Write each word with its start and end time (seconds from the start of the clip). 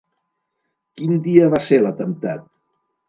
Quin 1.01 1.21
dia 1.27 1.51
va 1.55 1.61
ser 1.67 1.79
l'atemptat? 1.85 2.49